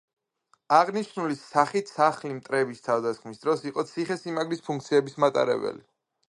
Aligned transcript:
აღნიშნული 0.77 1.35
სახით 1.41 1.91
სახლი 1.97 2.31
მტრების 2.37 2.81
თავდასხმის 2.87 3.45
დროს 3.45 3.63
იყო 3.73 3.85
ციხესიმაგრის 3.91 4.65
ფუნქციების 4.71 5.21
მატარებელი. 5.27 5.87